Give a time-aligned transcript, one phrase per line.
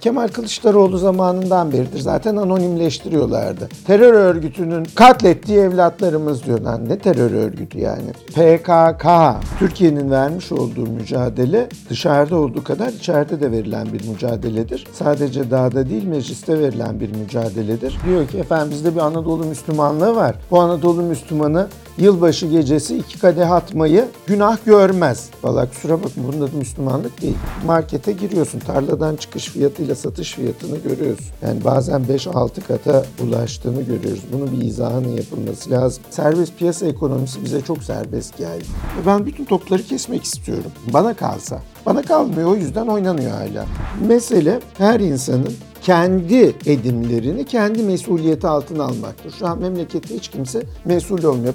[0.00, 3.68] Kemal Kılıçdaroğlu zamanından beridir zaten anonimleştiriyorlardı.
[3.86, 6.60] Terör örgütünün katlettiği evlatlarımız diyor.
[6.60, 8.12] Lan ne terör örgütü yani?
[8.12, 9.06] PKK.
[9.58, 14.86] Türkiye'nin vermiş olduğu mücadele dışarıda olduğu kadar içeride de verilen bir mücadeledir.
[14.92, 17.98] Sadece dağda değil mecliste verilen bir mücadeledir.
[18.06, 20.36] Diyor ki efendim bizde bir Anadolu Müslümanlığı var.
[20.50, 21.68] Bu Anadolu Müslümanı
[21.98, 25.30] yılbaşı gecesi iki kadeh atmayı günah görmez.
[25.42, 27.36] Valla kusura bakma bunun adı Müslümanlık değil.
[27.66, 31.26] Markete giriyorsun tarladan çıkış fiyatıyla satış fiyatını görüyorsun.
[31.42, 34.22] Yani bazen 5-6 kata ulaştığını görüyoruz.
[34.32, 36.02] Bunun bir izahının yapılması lazım.
[36.10, 38.64] Serbest piyasa ekonomisi bize çok serbest geldi.
[39.06, 40.72] Ben bütün topları kesmek istiyorum.
[40.92, 41.62] Bana kalsa.
[41.86, 43.66] Bana kalmıyor o yüzden oynanıyor hala.
[44.08, 49.30] Mesele her insanın kendi edimlerini kendi mesuliyeti altına almaktır.
[49.38, 51.54] Şu an memlekette hiç kimse mesul olmuyor.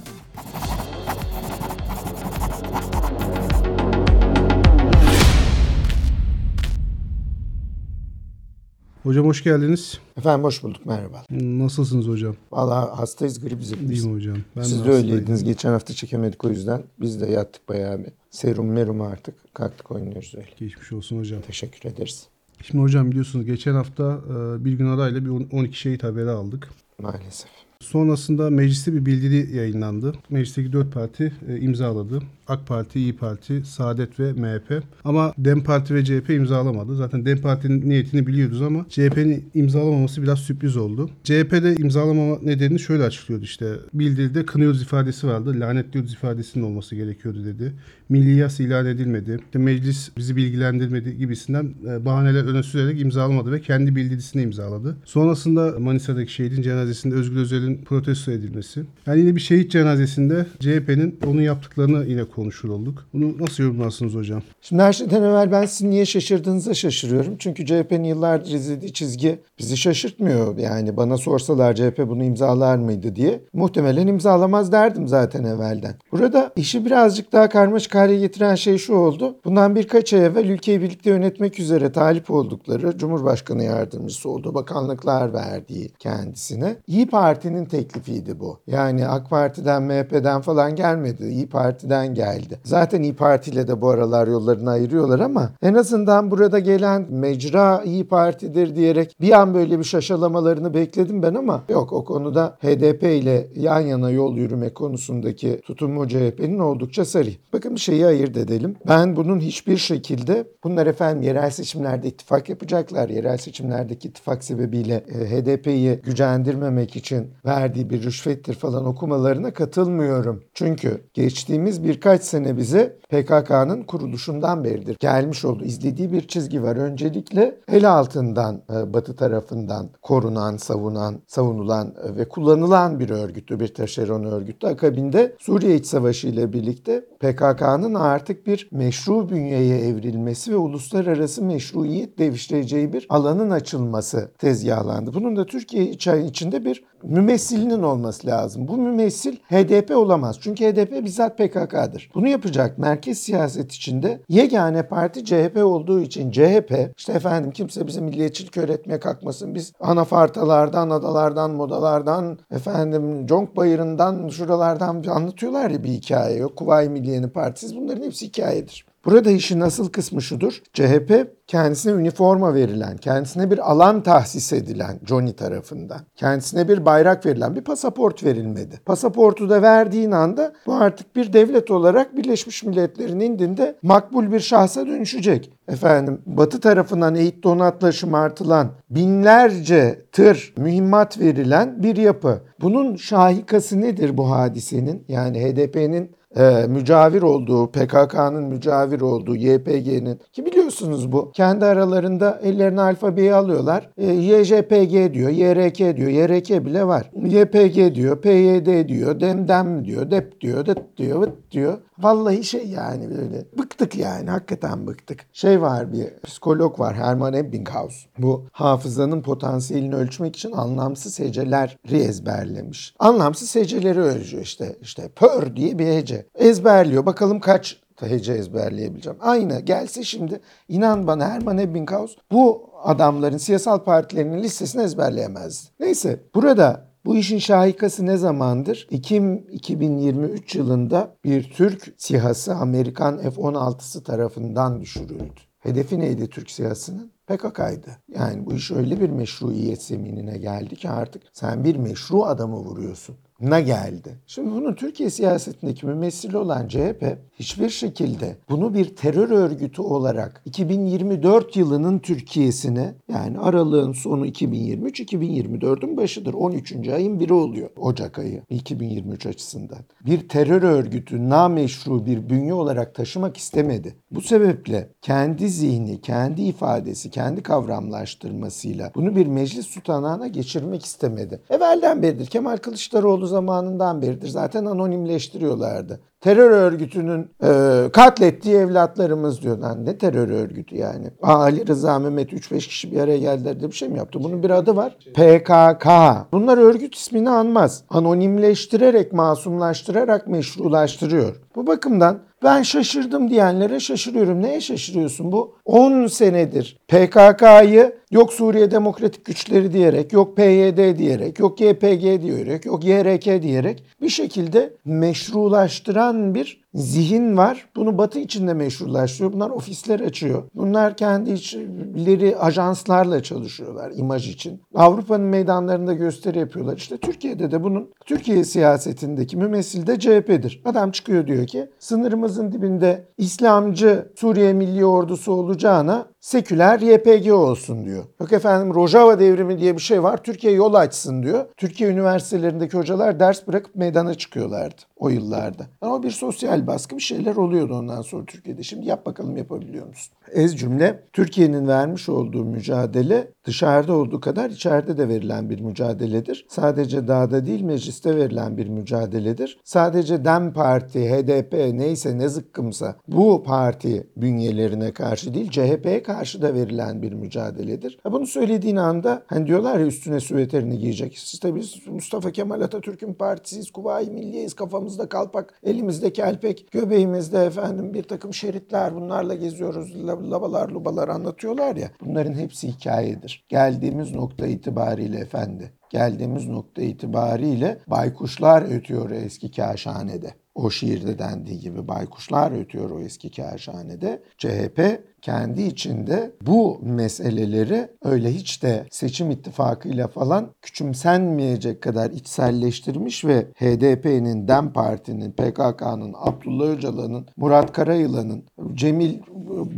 [9.04, 10.00] Hocam hoş geldiniz.
[10.18, 11.24] Efendim hoş bulduk merhaba.
[11.32, 12.36] Nasılsınız hocam?
[12.52, 13.90] Valla hastayız grip zirvesi.
[13.90, 14.38] Değil mi hocam?
[14.58, 14.98] Ben Siz de hastayım.
[15.12, 15.44] öyleydiniz.
[15.44, 16.84] Geçen hafta çekemedik o yüzden.
[17.02, 18.12] Biz de yattık bayağı bir.
[18.30, 19.54] Serum merum artık.
[19.54, 20.48] Kalktık oynuyoruz öyle.
[20.58, 21.42] Geçmiş olsun hocam.
[21.42, 22.28] Teşekkür ederiz.
[22.64, 24.20] Şimdi hocam biliyorsunuz geçen hafta
[24.66, 26.70] bir gün arayla bir on- 12 şehit haberi aldık.
[27.02, 27.50] Maalesef.
[27.84, 30.14] Sonrasında mecliste bir bildiri yayınlandı.
[30.30, 32.22] Meclisteki dört parti e, imzaladı.
[32.50, 34.84] AK Parti, İyi Parti, Saadet ve MHP.
[35.06, 36.96] Ama DEM Parti ve CHP imzalamadı.
[36.96, 41.10] Zaten DEM Parti'nin niyetini biliyorduz ama CHP'nin imzalamaması biraz sürpriz oldu.
[41.24, 43.74] CHP'de imzalamama nedenini şöyle açıklıyordu işte.
[43.94, 45.60] Bildiride kınıyoruz ifadesi vardı.
[45.60, 47.74] Lanetliyoruz ifadesinin olması gerekiyordu dedi.
[48.10, 49.40] Milli yas ilan edilmedi.
[49.46, 54.98] İşte meclis bizi bilgilendirmedi gibisinden e, bahaneler öne sürerek imzalamadı ve kendi bildirisini imzaladı.
[55.06, 58.84] Sonrasında Manisa'daki şehidin cenazesinde Özgür Özel'in protesto edilmesi.
[59.08, 63.06] Yani yine bir şehit cenazesinde CHP'nin onun yaptıklarını yine konuşur olduk.
[63.14, 64.42] Bunu nasıl yorumlarsınız hocam?
[64.62, 67.36] Şimdi her şeyden evvel ben sizin niye şaşırdığınıza şaşırıyorum.
[67.40, 70.58] Çünkü CHP'nin yıllardır izlediği çizgi bizi şaşırtmıyor.
[70.58, 75.96] Yani bana sorsalar CHP bunu imzalar mıydı diye muhtemelen imzalamaz derdim zaten evvelden.
[76.12, 79.36] Burada işi birazcık daha karmaşık hale getiren şey şu oldu.
[79.46, 85.90] Bundan birkaç ay evvel ülkeyi birlikte yönetmek üzere talip oldukları Cumhurbaşkanı yardımcısı olduğu bakanlıklar verdiği
[86.00, 86.76] kendisine.
[86.88, 88.60] İyi Parti'nin teklifiydi bu.
[88.68, 91.26] Yani AK Parti'den MHP'den falan gelmedi.
[91.28, 92.60] İyi Parti'den geldi.
[92.64, 97.82] Zaten İyi Parti ile de bu aralar yollarını ayırıyorlar ama en azından burada gelen mecra
[97.86, 103.04] İyi Parti'dir diyerek bir an böyle bir şaşalamalarını bekledim ben ama yok o konuda HDP
[103.04, 107.30] ile yan yana yol yürüme konusundaki tutumu CHP'nin oldukça sarı.
[107.54, 108.76] Bakın bir şeyi ayırt edelim.
[108.88, 113.10] Ben bunun hiçbir şekilde bunlar efendim yerel seçimlerde ittifak yapacaklar.
[113.10, 120.44] Yerel seçimlerdeki ittifak sebebiyle e, HDP'yi gücendirmemek için verdiği bir rüşvettir falan okumalarına katılmıyorum.
[120.54, 126.76] Çünkü geçtiğimiz birkaç sene bize PKK'nın kuruluşundan beridir gelmiş olduğu izlediği bir çizgi var.
[126.76, 133.74] Öncelikle el altından e, batı tarafından korunan, savunan, savunulan e, ve kullanılan bir örgüttü, bir
[133.74, 134.68] taşeron örgüttü.
[134.68, 142.20] Akabinde Suriye İç Savaşı ile birlikte PKK'nın artık bir meşru bünyeye evrilmesi ve uluslararası meşruiyet
[142.20, 145.14] devşireceği bir alanın açılması tezgahlandı.
[145.14, 148.68] Bunun da Türkiye içi- içinde bir mümessilinin olması lazım.
[148.68, 150.38] Bu mümessil HDP olamaz.
[150.42, 152.10] Çünkü HDP bizzat PKK'dır.
[152.16, 158.02] Bunu yapacak merkez siyaset içinde yegane parti CHP olduğu için CHP işte efendim kimse bize
[158.02, 159.56] milliyetçilik öğretmeye kalkmasın.
[159.56, 166.38] Biz anafartalardan, adalardan, modalardan, efendim Conk Bayırı'ndan, şuralardan anlatıyorlar ya bir hikaye.
[166.38, 167.76] Yok Kuvayi Milliye'nin partisiz.
[167.76, 168.89] Bunların hepsi hikayedir.
[169.06, 170.62] Burada işin asıl kısmı şudur.
[170.74, 177.56] CHP kendisine üniforma verilen, kendisine bir alan tahsis edilen Johnny tarafından, kendisine bir bayrak verilen
[177.56, 178.80] bir pasaport verilmedi.
[178.86, 184.88] Pasaportu da verdiğin anda bu artık bir devlet olarak Birleşmiş Milletler'in indinde makbul bir şahsa
[184.88, 185.52] dönüşecek.
[185.68, 192.42] Efendim Batı tarafından eğit donatla şımartılan binlerce tır mühimmat verilen bir yapı.
[192.62, 195.06] Bunun şahikası nedir bu hadisenin?
[195.08, 201.32] Yani HDP'nin e, mücavir olduğu, PKK'nın mücavir olduğu, YPG'nin ki biliyorsunuz bu.
[201.32, 203.90] Kendi aralarında ellerine alfabeyi alıyorlar.
[203.98, 207.12] E, YJPG diyor, YRK diyor, YRK bile var.
[207.16, 211.78] YPG diyor, PYD diyor, DEMDEM diyor, DEP diyor, DET diyor, VıT diyor.
[212.00, 215.26] Vallahi şey yani böyle bıktık yani hakikaten bıktık.
[215.34, 218.06] Şey var bir psikolog var Herman Ebbinghaus.
[218.18, 222.96] Bu hafızanın potansiyelini ölçmek için anlamsız heceleri ezberlemiş.
[223.00, 224.76] Anlamsız heceleri ölçüyor işte.
[224.82, 226.26] İşte pör diye bir hece.
[226.36, 227.06] Ezberliyor.
[227.06, 229.18] Bakalım kaç hece ezberleyebileceğim.
[229.22, 235.70] Aynı gelse şimdi inan bana Herman Ebbinghaus bu adamların siyasal partilerinin listesini ezberleyemezdi.
[235.80, 238.88] Neyse burada bu işin şahikası ne zamandır?
[238.92, 245.34] Ekim 2023 yılında bir Türk SİHA'sı Amerikan F-16'sı tarafından düşürüldü.
[245.60, 247.12] Hedefi neydi Türk SİHA'sının?
[247.28, 247.98] PKK'ydı.
[248.16, 253.16] Yani bu iş öyle bir meşruiyet zeminine geldi ki artık sen bir meşru adamı vuruyorsun
[253.42, 254.16] na geldi.
[254.28, 261.56] Şimdi bunun Türkiye siyasetindeki mümessili olan CHP hiçbir şekilde bunu bir terör örgütü olarak 2024
[261.56, 266.34] yılının Türkiye'sine yani aralığın sonu 2023-2024'ün başıdır.
[266.34, 266.88] 13.
[266.88, 269.80] ayın biri oluyor Ocak ayı 2023 açısından.
[270.06, 273.96] Bir terör örgütü nameşru bir bünye olarak taşımak istemedi.
[274.12, 281.42] Bu sebeple kendi zihni, kendi ifadesi, kendi kavramlaştırmasıyla bunu bir meclis tutanağına geçirmek istemedi.
[281.50, 286.00] Evvelden beridir Kemal Kılıçdaroğlu zamanından beridir zaten anonimleştiriyorlardı.
[286.22, 289.58] Terör örgütünün e, katlettiği evlatlarımız diyor.
[289.58, 291.08] Lan ne terör örgütü yani?
[291.22, 294.24] Ali Rıza Mehmet 3-5 kişi bir araya geldiler de bir şey mi yaptı?
[294.24, 294.98] Bunun bir adı var.
[295.14, 295.88] PKK.
[296.32, 297.84] Bunlar örgüt ismini anmaz.
[297.90, 301.36] Anonimleştirerek, masumlaştırarak meşrulaştırıyor.
[301.56, 304.42] Bu bakımdan ben şaşırdım diyenlere şaşırıyorum.
[304.42, 305.56] Neye şaşırıyorsun bu?
[305.66, 312.86] 10 senedir PKK'yı yok Suriye Demokratik Güçleri diyerek, yok PYD diyerek, yok YPG diyerek, yok
[312.86, 317.70] YRK diyerek bir şekilde meşrulaştıran bir zihin var.
[317.76, 319.34] Bunu Batı içinde meşrulaştırıyor.
[319.34, 320.44] Bunlar ofisler açıyor.
[320.56, 324.62] Bunlar kendi içleri ajanslarla çalışıyorlar imaj için.
[324.76, 326.78] Avrupa'nın meydanlarında gösteri yapıyorlar.
[326.78, 330.62] İşte Türkiye'de de bunun Türkiye siyasetindeki mümessil de CHP'dir.
[330.66, 338.04] Adam çıkıyor diyor ki sınırımızın dibinde İslamcı Suriye Milli Ordusu olacağına seküler YPG olsun diyor.
[338.22, 340.24] Yok efendim Rojava devrimi diye bir şey var.
[340.24, 341.46] Türkiye yol açsın diyor.
[341.58, 345.68] Türkiye üniversitelerindeki hocalar ders bırakıp meydana çıkıyorlardı o yıllarda.
[345.82, 348.64] Ama bir sosyal baskı bir şeyler oluyordu ondan sonra Türkiye'de.
[348.64, 350.14] Şimdi yap bakalım yapabiliyor musun?
[350.32, 356.46] Ez cümle Türkiye'nin vermiş olduğu mücadele dışarıda olduğu kadar içeride de verilen bir mücadeledir.
[356.50, 359.60] Sadece dağda değil mecliste verilen bir mücadeledir.
[359.64, 366.54] Sadece DEM Parti, HDP neyse ne zıkkımsa bu parti bünyelerine karşı değil CHP'ye karşı da
[366.54, 368.00] verilen bir mücadeledir.
[368.12, 371.14] Bunu söylediğin anda hani diyorlar ya üstüne süveterini giyecek.
[371.14, 376.14] İşte biz Mustafa Kemal Atatürk'ün partisiyiz, Kuvayi Milliyeyiz, kafamızda kalpak, elimizde
[376.50, 381.92] kelpek, göbeğimizde efendim bir takım şeritler bunlarla geziyoruz, labalar lubalar anlatıyorlar ya.
[382.02, 383.46] Bunların hepsi hikayedir.
[383.50, 390.34] Geldiğimiz nokta itibariyle efendi, geldiğimiz nokta itibariyle baykuşlar ötüyor eski kaşhanede.
[390.64, 394.24] O şiirde dendiği gibi baykuşlar ötüyor o eski kaşhanede.
[394.38, 394.80] CHP
[395.22, 404.48] kendi içinde bu meseleleri öyle hiç de seçim ittifakıyla falan küçümsenmeyecek kadar içselleştirmiş ve HDP'nin,
[404.48, 409.20] DEM Parti'nin, PKK'nın, Abdullah Öcalan'ın, Murat Karayılan'ın, Cemil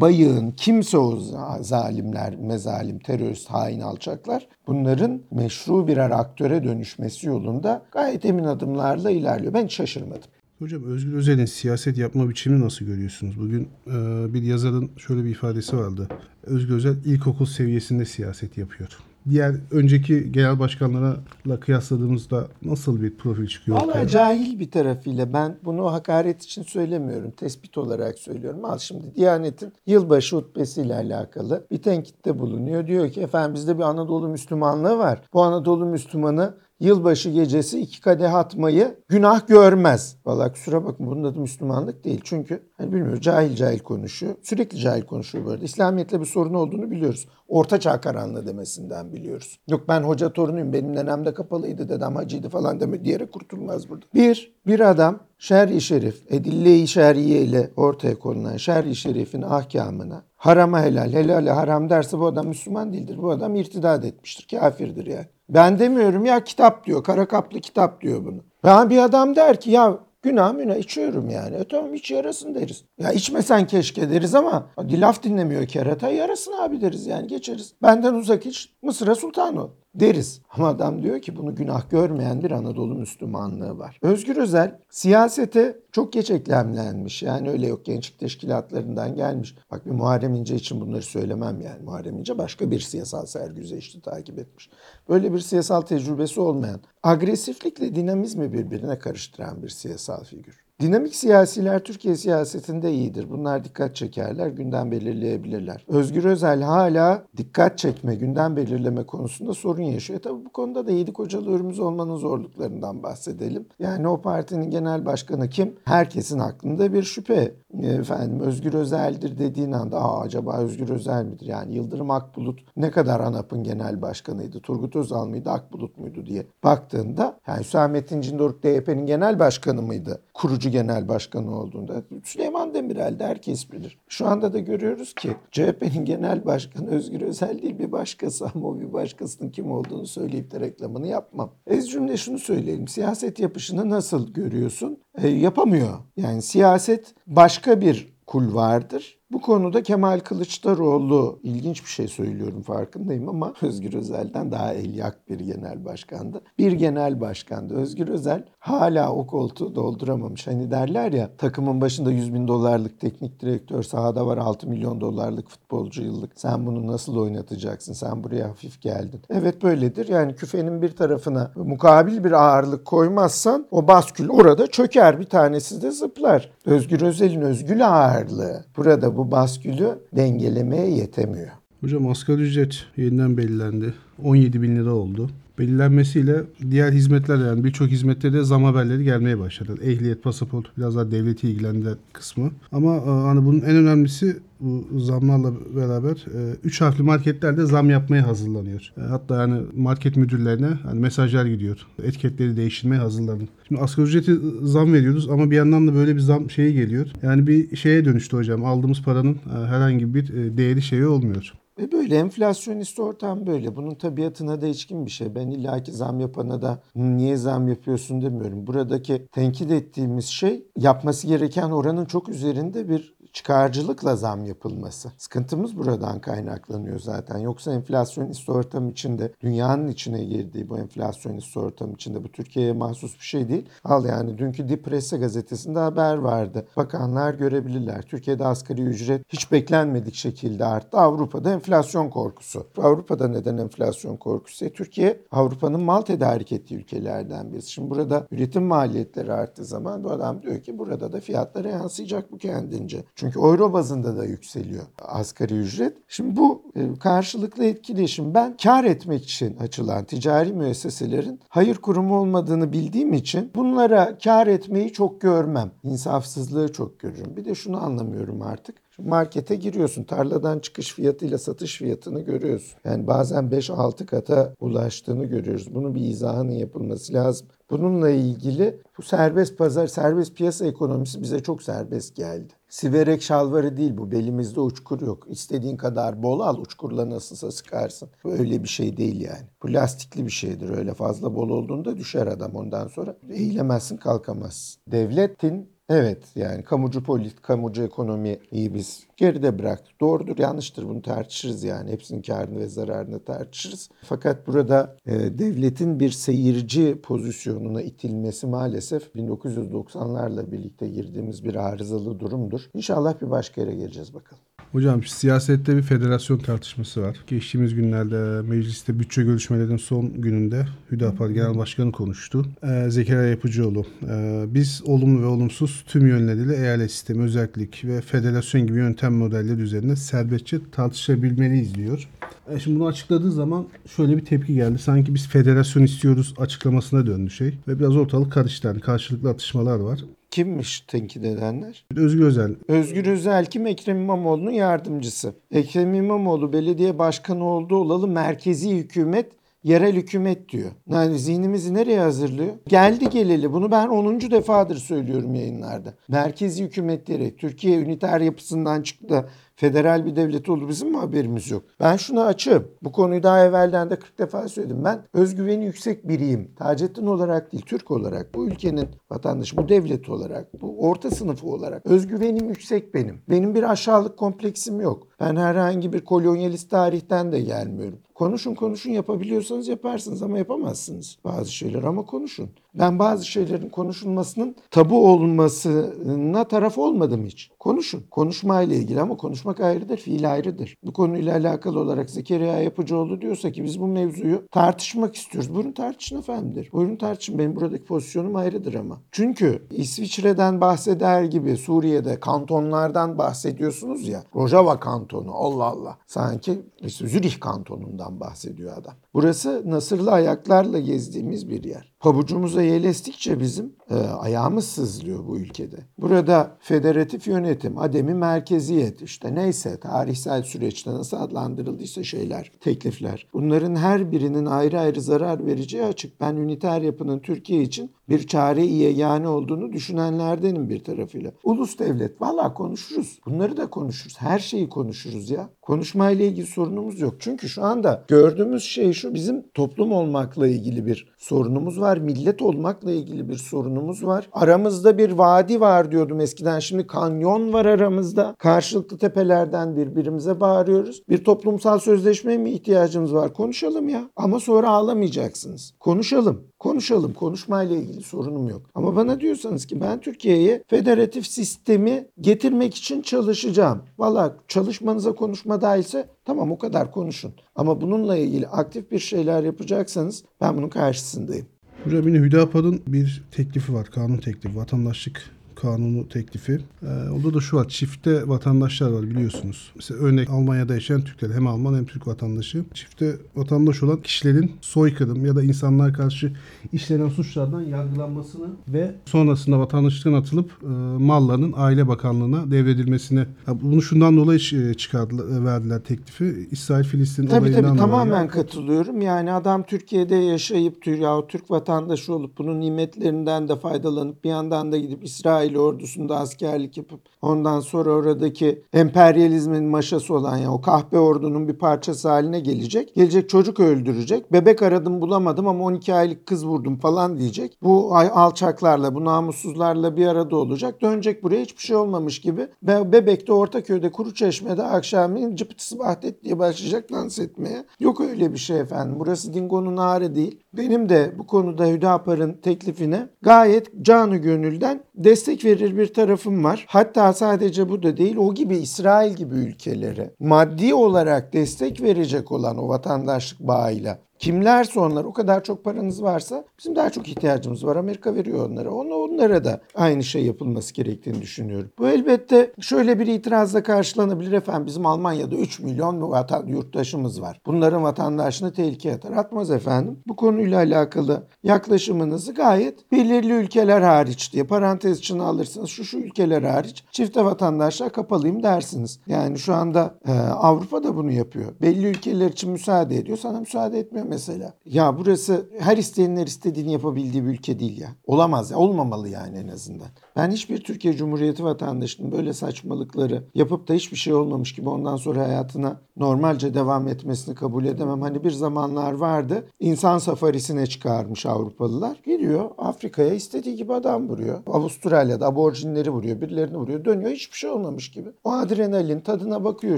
[0.01, 1.19] Bayık'ın kimse o
[1.61, 9.53] zalimler, mezalim, terörist, hain alçaklar bunların meşru birer aktöre dönüşmesi yolunda gayet emin adımlarla ilerliyor.
[9.53, 10.29] Ben şaşırmadım.
[10.61, 13.39] Hocam Özgür Özel'in siyaset yapma biçimini nasıl görüyorsunuz?
[13.39, 13.93] Bugün e,
[14.33, 16.07] bir yazarın şöyle bir ifadesi vardı.
[16.43, 18.97] Özgür Özel ilkokul seviyesinde siyaset yapıyor.
[19.29, 23.81] Diğer önceki genel başkanlarla kıyasladığımızda nasıl bir profil çıkıyor?
[23.81, 27.31] Valla cahil bir tarafıyla ben bunu hakaret için söylemiyorum.
[27.31, 28.65] Tespit olarak söylüyorum.
[28.65, 32.87] Al şimdi Diyanet'in yılbaşı hutbesiyle alakalı bir tenkitte bulunuyor.
[32.87, 35.21] Diyor ki efendim bizde bir Anadolu Müslümanlığı var.
[35.33, 40.17] Bu Anadolu Müslümanı yılbaşı gecesi iki kadeh atmayı günah görmez.
[40.25, 42.21] Valla kusura bakma bunun adı Müslümanlık değil.
[42.23, 44.35] Çünkü hani bilmiyorum cahil cahil konuşuyor.
[44.43, 45.65] Sürekli cahil konuşuyor bu arada.
[45.65, 47.27] İslamiyetle bir sorun olduğunu biliyoruz.
[47.47, 49.59] Orta çağ karanlığı demesinden biliyoruz.
[49.67, 54.05] Yok ben hoca torunuyum benim nenem de kapalıydı dedem hacıydı falan deme diyerek kurtulmaz burada.
[54.13, 61.13] Bir, bir adam şer-i şerif, edille-i şer'iye ile ortaya konulan şer-i şerifin ahkamına harama helal,
[61.13, 63.17] helale haram derse bu adam Müslüman değildir.
[63.21, 65.25] Bu adam irtidat etmiştir, kafirdir yani.
[65.53, 68.43] Ben demiyorum ya kitap diyor, kara kaplı kitap diyor bunu.
[68.63, 71.55] Ben bir adam der ki ya günah müne içiyorum yani.
[71.55, 72.83] E tamam iç yarasın deriz.
[72.99, 77.73] Ya içmesen keşke deriz ama laf dinlemiyor kerata yarasın abi deriz yani geçeriz.
[77.81, 80.41] Benden uzak iç Mısır'a sultan ol deriz.
[80.49, 83.99] Ama adam diyor ki bunu günah görmeyen bir Anadolu Müslümanlığı var.
[84.01, 87.23] Özgür Özel siyasete çok geç eklemlenmiş.
[87.23, 89.55] Yani öyle yok gençlik teşkilatlarından gelmiş.
[89.71, 91.83] Bak bir Muharrem İnce için bunları söylemem yani.
[91.83, 94.69] Muharrem İnce başka bir siyasal sergüzeşti takip etmiş.
[95.09, 100.70] Böyle bir siyasal tecrübesi olmayan, agresiflikle dinamizmi birbirine karıştıran bir siyasal figür.
[100.81, 103.29] Dinamik siyasiler Türkiye siyasetinde iyidir.
[103.29, 105.85] Bunlar dikkat çekerler, gündem belirleyebilirler.
[105.87, 110.19] Özgür Özel hala dikkat çekme, gündem belirleme konusunda sorun yaşıyor.
[110.19, 113.65] E tabii bu konuda da Yedi Kocalı Hürmüz olmanın zorluklarından bahsedelim.
[113.79, 115.75] Yani o partinin genel başkanı kim?
[115.85, 117.51] Herkesin aklında bir şüphe.
[117.83, 121.45] Efendim Özgür Özel'dir dediğin anda Aa, acaba Özgür Özel midir?
[121.45, 124.59] Yani Yıldırım Akbulut ne kadar ANAP'ın genel başkanıydı?
[124.59, 125.49] Turgut Özal mıydı?
[125.49, 130.21] Akbulut muydu diye baktığında yani Hüsamettin Cindoruk DYP'nin genel başkanı mıydı?
[130.33, 133.97] Kurucu genel başkanı olduğunda Süleyman Demirel de herkes bilir.
[134.07, 138.79] Şu anda da görüyoruz ki CHP'nin genel başkanı Özgür Özel değil bir başkası ama o
[138.79, 141.51] bir başkasının kim olduğunu söyleyip de reklamını yapmam.
[141.67, 142.87] Ez cümle şunu söyleyelim.
[142.87, 144.97] Siyaset yapışını nasıl görüyorsun?
[145.21, 145.97] E, yapamıyor.
[146.17, 149.20] Yani siyaset başka bir kulvardır.
[149.31, 155.39] Bu konuda Kemal Kılıçdaroğlu ilginç bir şey söylüyorum farkındayım ama Özgür Özel'den daha elyak bir
[155.39, 156.41] genel başkandı.
[156.57, 157.73] Bir genel başkandı.
[157.73, 160.47] Özgür Özel hala o koltuğu dolduramamış.
[160.47, 165.49] Hani derler ya takımın başında 100 bin dolarlık teknik direktör sahada var 6 milyon dolarlık
[165.49, 166.31] futbolcu yıllık.
[166.35, 167.93] Sen bunu nasıl oynatacaksın?
[167.93, 169.21] Sen buraya hafif geldin.
[169.29, 170.07] Evet böyledir.
[170.07, 175.19] Yani küfenin bir tarafına mukabil bir ağırlık koymazsan o baskül orada çöker.
[175.19, 176.51] Bir tanesi de zıplar.
[176.65, 181.51] Özgür Özel'in özgül ağırlığı burada bu baskülü dengelemeye yetemiyor.
[181.81, 183.93] Hocam asgari ücret yeniden belirlendi.
[184.23, 185.29] 17 bin lira oldu.
[185.59, 189.75] Belirlenmesiyle diğer hizmetler yani birçok hizmette de zam haberleri gelmeye başladı.
[189.83, 192.51] Ehliyet, pasaport biraz daha devleti ilgilendiren kısmı.
[192.71, 196.25] Ama e, hani bunun en önemlisi bu zamlarla beraber
[196.63, 198.93] 3 harfli marketlerde zam yapmaya hazırlanıyor.
[198.97, 201.87] E, hatta yani market müdürlerine hani mesajlar gidiyor.
[202.03, 203.49] Etiketleri değiştirmeye hazırlanın.
[203.67, 207.07] Şimdi asgari ücreti zam veriyoruz ama bir yandan da böyle bir zam şeyi geliyor.
[207.23, 208.65] Yani bir şeye dönüştü hocam.
[208.65, 211.53] Aldığımız paranın e, herhangi bir değeri şeyi olmuyor.
[211.91, 213.75] Böyle enflasyonist ortam böyle.
[213.75, 215.35] Bunun tabiatına da içkin bir şey.
[215.35, 218.67] Ben illaki zam yapana da niye zam yapıyorsun demiyorum.
[218.67, 225.11] Buradaki tenkit ettiğimiz şey yapması gereken oranın çok üzerinde bir çıkarcılıkla zam yapılması.
[225.17, 227.37] Sıkıntımız buradan kaynaklanıyor zaten.
[227.37, 233.25] Yoksa enflasyonist ortam içinde, dünyanın içine girdiği bu enflasyonist ortam içinde bu Türkiye'ye mahsus bir
[233.25, 233.69] şey değil.
[233.83, 236.67] Al yani dünkü Dipresse gazetesinde haber vardı.
[236.77, 238.01] Bakanlar görebilirler.
[238.01, 240.97] Türkiye'de asgari ücret hiç beklenmedik şekilde arttı.
[240.97, 242.67] Avrupa'da enflasyon korkusu.
[242.77, 244.65] Avrupa'da neden enflasyon korkusu?
[244.65, 247.71] E, Türkiye Avrupa'nın mal tedarik ettiği ülkelerden birisi.
[247.71, 252.37] Şimdi burada üretim maliyetleri arttığı zaman bu adam diyor ki burada da fiyatlara yansıyacak bu
[252.37, 253.03] kendince.
[253.21, 255.97] Çünkü euro bazında da yükseliyor asgari ücret.
[256.07, 262.73] Şimdi bu e, karşılıklı etkileşim ben kar etmek için açılan ticari müesseselerin hayır kurumu olmadığını
[262.73, 265.71] bildiğim için bunlara kar etmeyi çok görmem.
[265.83, 267.37] İnsafsızlığı çok görürüm.
[267.37, 268.75] Bir de şunu anlamıyorum artık.
[268.97, 270.03] Markete giriyorsun.
[270.03, 272.79] Tarladan çıkış fiyatıyla satış fiyatını görüyorsun.
[272.85, 275.75] Yani bazen 5-6 kata ulaştığını görüyoruz.
[275.75, 277.47] Bunun bir izahının yapılması lazım.
[277.69, 282.53] Bununla ilgili bu serbest pazar, serbest piyasa ekonomisi bize çok serbest geldi.
[282.71, 284.11] Siverek şalvarı değil bu.
[284.11, 285.25] Belimizde uçkur yok.
[285.29, 288.09] İstediğin kadar bol al uçkurla nasılsa sıkarsın.
[288.25, 289.47] Öyle bir şey değil yani.
[289.61, 290.69] Plastikli bir şeydir.
[290.69, 293.17] Öyle fazla bol olduğunda düşer adam ondan sonra.
[293.29, 294.81] Eğilemezsin kalkamazsın.
[294.87, 300.01] Devletin Evet yani kamucu polit, kamucu ekonomiyi biz geride bıraktık.
[300.01, 301.91] Doğrudur, yanlıştır bunu tartışırız yani.
[301.91, 303.89] Hepsinin karını ve zararını tartışırız.
[304.03, 312.61] Fakat burada e, devletin bir seyirci pozisyonuna itilmesi maalesef 1990'larla birlikte girdiğimiz bir arızalı durumdur.
[312.73, 314.43] İnşallah bir başka yere geleceğiz bakalım.
[314.71, 317.17] Hocam siyasette bir federasyon tartışması var.
[317.27, 322.45] Geçtiğimiz günlerde mecliste bütçe görüşmelerinin son gününde Hüdapar Genel Başkanı konuştu.
[322.63, 323.85] Ee, Zekeriya Yapıcıoğlu.
[324.09, 329.61] Ee, biz olumlu ve olumsuz tüm yönleriyle eyalet sistemi, özellik ve federasyon gibi yöntem modelleri
[329.61, 332.09] üzerinde serbestçe tartışabilmeliyiz diyor.
[332.49, 334.79] E şimdi bunu açıkladığı zaman şöyle bir tepki geldi.
[334.79, 337.57] Sanki biz federasyon istiyoruz açıklamasına döndü şey.
[337.67, 338.67] Ve biraz ortalık karıştı.
[338.67, 339.99] Yani karşılıklı atışmalar var.
[340.31, 341.85] Kimmiş tenkit edenler?
[341.95, 342.55] Özgür Özel.
[342.67, 343.67] Özgür Özel kim?
[343.67, 345.33] Ekrem İmamoğlu'nun yardımcısı.
[345.51, 349.31] Ekrem İmamoğlu belediye başkanı oldu olalı merkezi hükümet
[349.63, 350.71] yerel hükümet diyor.
[350.89, 352.53] Yani zihnimizi nereye hazırlıyor?
[352.67, 354.21] Geldi geleli bunu ben 10.
[354.21, 355.93] defadır söylüyorum yayınlarda.
[356.07, 359.29] Merkezi hükümet diyerek Türkiye üniter yapısından çıktı
[359.61, 361.63] federal bir devlet oldu bizim mi haberimiz yok?
[361.79, 362.67] Ben şunu açığım.
[362.83, 364.83] Bu konuyu daha evvelden de 40 defa söyledim.
[364.85, 366.51] Ben özgüveni yüksek biriyim.
[366.55, 371.85] Taceddin olarak değil, Türk olarak, bu ülkenin vatandaşı, bu devlet olarak, bu orta sınıfı olarak
[371.85, 373.21] özgüvenim yüksek benim.
[373.29, 375.07] Benim bir aşağılık kompleksim yok.
[375.19, 377.99] Ben herhangi bir kolonyalist tarihten de gelmiyorum.
[378.15, 382.49] Konuşun konuşun yapabiliyorsanız yaparsınız ama yapamazsınız bazı şeyler ama konuşun.
[382.73, 387.51] Ben bazı şeylerin konuşulmasının tabu olmasına taraf olmadım hiç.
[387.59, 388.03] Konuşun.
[388.11, 390.77] Konuşmayla ilgili ama konuşmak ayrıdır, fiil ayrıdır.
[390.83, 395.53] Bu konuyla alakalı olarak Zekeriya Yapıcıoğlu diyorsa ki biz bu mevzuyu tartışmak istiyoruz.
[395.53, 396.69] Buyurun tartışın efendidir.
[396.73, 397.39] Buyurun tartışın.
[397.39, 399.01] Benim buradaki pozisyonum ayrıdır ama.
[399.11, 404.23] Çünkü İsviçre'den bahseder gibi Suriye'de kantonlardan bahsediyorsunuz ya.
[404.35, 405.97] Rojava kantonu Allah Allah.
[406.07, 408.93] Sanki işte Zürih kantonundan bahsediyor adam.
[409.13, 411.93] Burası nasırlı ayaklarla gezdiğimiz bir yer.
[411.99, 415.77] Pabucumuza yelestikçe bizim e, ayağımız sızlıyor bu ülkede.
[415.97, 423.27] Burada federatif yönetim, ademi merkeziyet işte neyse tarihsel süreçte nasıl adlandırıldıysa şeyler, teklifler.
[423.33, 426.21] Bunların her birinin ayrı ayrı zarar vereceği açık.
[426.21, 431.31] Ben üniter yapının Türkiye için bir çare iyi yani olduğunu düşünenlerdenim bir tarafıyla.
[431.43, 433.19] Ulus devlet valla konuşuruz.
[433.25, 434.15] Bunları da konuşuruz.
[434.19, 435.49] Her şeyi konuşuruz ya.
[435.61, 437.15] Konuşmayla ilgili sorunumuz yok.
[437.19, 441.97] Çünkü şu anda gördüğümüz şey şu bizim toplum olmakla ilgili bir sorunumuz var.
[441.97, 444.29] Millet olmakla ilgili bir sorunumuz var.
[444.31, 446.59] Aramızda bir vadi var diyordum eskiden.
[446.59, 448.35] Şimdi kanyon var aramızda.
[448.39, 451.03] Karşılıklı tepelerden birbirimize bağırıyoruz.
[451.09, 453.33] Bir toplumsal sözleşmeye mi ihtiyacımız var?
[453.33, 454.09] Konuşalım ya.
[454.15, 455.73] Ama sonra ağlamayacaksınız.
[455.79, 456.50] Konuşalım.
[456.61, 457.13] Konuşalım.
[457.13, 458.61] Konuşmayla ilgili sorunum yok.
[458.75, 463.81] Ama bana diyorsanız ki ben Türkiye'ye federatif sistemi getirmek için çalışacağım.
[463.97, 467.33] Valla çalışmanıza konuşma dahilse tamam o kadar konuşun.
[467.55, 471.45] Ama bununla ilgili aktif bir şeyler yapacaksanız ben bunun karşısındayım.
[471.83, 473.87] Hocam yine Hüdapar'ın bir teklifi var.
[473.87, 474.57] Kanun teklifi.
[474.57, 476.59] Vatandaşlık kanunu teklifi.
[476.83, 477.67] Ee, onda da şu var.
[477.67, 479.71] Çifte vatandaşlar var biliyorsunuz.
[479.75, 482.63] Mesela örnek Almanya'da yaşayan Türkler hem Alman hem Türk vatandaşı.
[482.73, 486.33] Çifte vatandaş olan kişilerin soykırım ya da insanlar karşı
[486.73, 490.67] işlenen suçlardan yargılanmasını ve sonrasında vatandaşlıktan atılıp e,
[491.03, 493.19] mallarının Aile Bakanlığı'na devredilmesini.
[493.19, 496.47] Ya bunu şundan dolayı e, çıkardılar, verdiler teklifi.
[496.51, 497.79] İsrail-Filistin Tabii olayından tabii dolayı.
[497.79, 499.01] tamamen katılıyorum.
[499.01, 504.77] Yani adam Türkiye'de yaşayıp ya Türk vatandaşı olup bunun nimetlerinden de faydalanıp bir yandan da
[504.77, 505.03] gidip
[505.51, 511.53] İsrail ordusunda askerlik yapıp ondan sonra oradaki emperyalizmin maşası olan ya o kahpe ordunun bir
[511.53, 512.95] parçası haline gelecek.
[512.95, 514.33] Gelecek çocuk öldürecek.
[514.33, 517.57] Bebek aradım bulamadım ama 12 aylık kız vurdum falan diyecek.
[517.63, 520.81] Bu alçaklarla, bu namussuzlarla bir arada olacak.
[520.81, 522.47] Dönecek buraya hiçbir şey olmamış gibi.
[522.63, 527.65] Be- Bebek'te, Ortaköy'de, Kuruçeşme'de akşamleyin cıpıtısı bahtet diye başlayacak dans etmeye.
[527.79, 528.95] Yok öyle bir şey efendim.
[528.99, 530.39] Burası Dingo'nun ağrı değil.
[530.53, 536.65] Benim de bu konuda Hüdapar'ın teklifine gayet canı gönülden destek verir bir tarafım var.
[536.69, 542.57] Hatta sadece bu da değil o gibi İsrail gibi ülkelere maddi olarak destek verecek olan
[542.57, 547.75] o vatandaşlık bağıyla Kimlerse onlar o kadar çok paranız varsa bizim daha çok ihtiyacımız var.
[547.75, 548.71] Amerika veriyor onlara.
[548.71, 551.71] Onu onlara da aynı şey yapılması gerektiğini düşünüyorum.
[551.79, 554.67] Bu elbette şöyle bir itirazla karşılanabilir efendim.
[554.67, 557.41] Bizim Almanya'da 3 milyon vatan, yurttaşımız var.
[557.45, 559.11] Bunların vatandaşını tehlikeye atar.
[559.11, 559.99] Atmaz efendim.
[560.07, 565.69] Bu konuyla alakalı yaklaşımınızı gayet belirli ülkeler hariç diye parantez içine alırsınız.
[565.69, 568.99] Şu şu ülkeler hariç çifte vatandaşlığa kapalıyım dersiniz.
[569.07, 571.53] Yani şu anda e, Avrupa da bunu yapıyor.
[571.61, 573.17] Belli ülkeler için müsaade ediyor.
[573.17, 574.53] Sana müsaade etmiyor mesela.
[574.65, 577.89] Ya burası her isteyenin her istediğini yapabildiği bir ülke değil ya.
[578.05, 578.57] Olamaz ya.
[578.57, 579.87] Olmamalı yani en azından.
[580.15, 585.27] Ben hiçbir Türkiye Cumhuriyeti vatandaşının böyle saçmalıkları yapıp da hiçbir şey olmamış gibi ondan sonra
[585.27, 588.01] hayatına normalce devam etmesini kabul edemem.
[588.01, 589.47] Hani bir zamanlar vardı.
[589.59, 591.97] İnsan safarisine çıkarmış Avrupalılar.
[592.05, 594.39] Gidiyor Afrika'ya istediği gibi adam vuruyor.
[594.47, 596.21] Avustralya'da aborjinleri vuruyor.
[596.21, 596.85] Birilerini vuruyor.
[596.85, 598.09] Dönüyor hiçbir şey olmamış gibi.
[598.23, 599.77] O adrenalin tadına bakıyor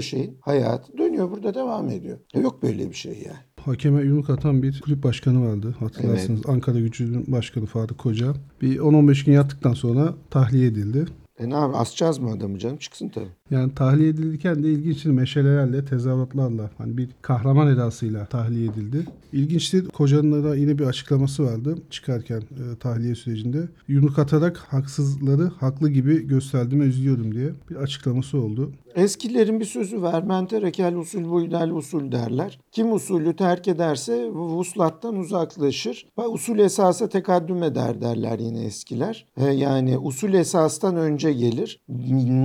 [0.00, 0.38] şeyin.
[0.40, 0.98] Hayat.
[0.98, 2.18] Dönüyor burada devam ediyor.
[2.34, 3.53] Yok böyle bir şey yani.
[3.64, 5.74] Hakeme yumruk atan bir kulüp başkanı vardı.
[5.78, 6.40] Hatırlarsınız.
[6.46, 8.34] Ankara Gücü'nün başkanı Faruk Koca.
[8.62, 11.04] Bir 10-15 gün yattıktan sonra tahliye edildi.
[11.38, 12.76] E ne abi asacağız mı adamı canım?
[12.76, 13.28] Çıksın tabii.
[13.50, 19.06] Yani tahliye edilirken de ilginç meşalelerle, tezahüratlarla hani bir kahraman edasıyla tahliye edildi.
[19.32, 19.84] İlginçti.
[19.84, 23.68] Kocanın da yine bir açıklaması vardı çıkarken e, tahliye sürecinde.
[23.88, 28.72] Yumruk atarak haksızları haklı gibi gösterdiğime üzülüyorum diye bir açıklaması oldu.
[28.94, 30.22] Eskilerin bir sözü var.
[30.22, 32.60] Menterekel usul buydel usul derler.
[32.72, 36.06] Kim usulü terk ederse vuslattan uzaklaşır.
[36.18, 39.26] Ve usul esasa tekaddüm eder derler yine eskiler.
[39.36, 41.80] E, yani usul esastan önce gelir.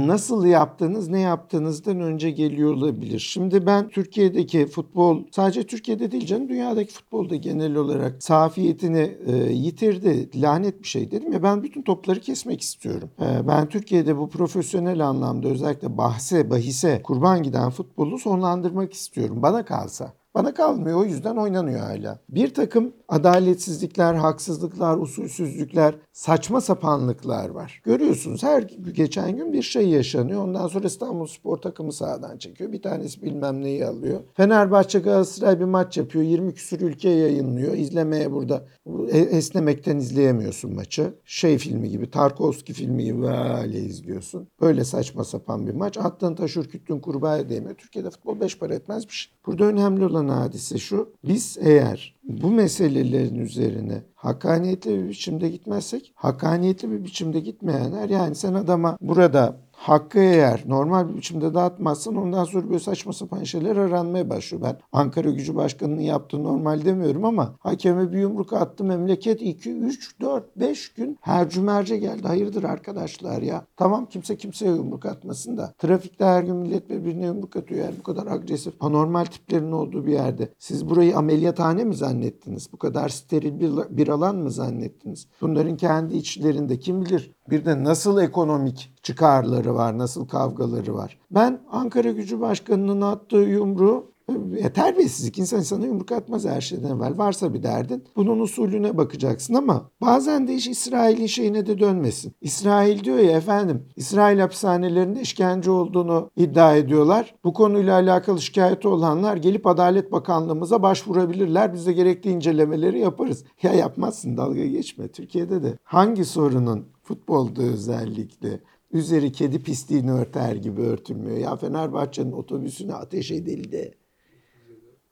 [0.08, 3.20] Nasıl yaptığınız ne yaptığınızdan önce geliyor olabilir.
[3.20, 10.42] Şimdi ben Türkiye'deki futbol sadece Türkiye'de değil canım dünyadaki futbolda genel olarak safiyetini e, yitirdi.
[10.42, 13.10] Lanet bir şey dedim ya ben bütün topları kesmek istiyorum.
[13.22, 19.42] E, ben Türkiye'de bu profesyonel anlamda özellikle bahse, bahise kurban giden futbolu sonlandırmak istiyorum.
[19.42, 20.19] Bana kalsa.
[20.36, 22.20] Bana kalmıyor o yüzden oynanıyor hala.
[22.30, 27.82] Bir takım adaletsizlikler, haksızlıklar, usulsüzlükler, saçma sapanlıklar var.
[27.86, 28.62] Görüyorsunuz her
[28.94, 30.44] geçen gün bir şey yaşanıyor.
[30.44, 32.72] Ondan sonra İstanbul Spor takımı sahadan çekiyor.
[32.72, 34.20] Bir tanesi bilmem neyi alıyor.
[34.34, 36.26] Fenerbahçe Galatasaray bir maç yapıyor.
[36.26, 37.74] 20 küsür ülke yayınlıyor.
[37.74, 38.66] İzlemeye burada
[39.12, 41.14] esnemekten izleyemiyorsun maçı.
[41.26, 44.48] Şey filmi gibi, Tarkovski filmi gibi böyle izliyorsun.
[44.62, 45.98] Böyle saçma sapan bir maç.
[45.98, 47.76] Attığın taş ürküttüğün kurbağa değmiyor.
[47.76, 49.34] Türkiye'de futbol beş para etmez bir şey.
[49.46, 51.14] Burada önemli olan hadise şu.
[51.24, 58.54] Biz eğer bu meselelerin üzerine hakaniyetli bir biçimde gitmezsek, hakaniyetli bir biçimde gitmeyenler yani sen
[58.54, 64.30] adama burada hakkı eğer normal bir biçimde dağıtmazsan ondan sonra böyle saçma sapan şeyler aranmaya
[64.30, 64.64] başlıyor.
[64.64, 70.22] Ben Ankara Gücü Başkanı'nın yaptığı normal demiyorum ama hakeme bir yumruk attı memleket 2, 3,
[70.22, 72.28] 4, 5 gün her cümerce geldi.
[72.28, 73.66] Hayırdır arkadaşlar ya.
[73.78, 75.74] Tamam kimse kimseye yumruk atmasın da.
[75.78, 77.86] Trafikte her gün millet birbirine yumruk atıyor.
[77.86, 80.50] Yani bu kadar agresif, anormal tiplerin olduğu bir yerde.
[80.60, 82.74] Siz burayı ameliyathane mi zannettiniz?
[82.74, 85.28] Bu kadar steril bir, bir alan mı zannettiniz?
[85.42, 91.20] Bunların kendi içlerinde kim bilir bir de nasıl ekonomik çıkarları var, nasıl kavgaları var.
[91.32, 94.10] Ben Ankara Gücü Başkanı'nın attığı yumruğu
[94.58, 95.40] e, terbiyesizlik.
[95.40, 97.18] İnsan sana yumruk atmaz her şeyden evvel.
[97.18, 98.04] Varsa bir derdin.
[98.16, 102.34] Bunun usulüne bakacaksın ama bazen de iş İsrail'in şeyine de dönmesin.
[102.42, 107.36] İsrail diyor ya efendim İsrail hapishanelerinde işkence olduğunu iddia ediyorlar.
[107.44, 111.74] Bu konuyla alakalı şikayeti olanlar gelip Adalet Bakanlığımıza başvurabilirler.
[111.74, 113.44] Biz de gerekli incelemeleri yaparız.
[113.64, 115.08] Ya yapmazsın dalga geçme.
[115.08, 118.60] Türkiye'de de hangi sorunun futbolda özellikle
[118.92, 121.38] üzeri kedi pisliğini örter gibi örtülmüyor.
[121.38, 123.98] Ya Fenerbahçe'nin otobüsüne ateş edildi.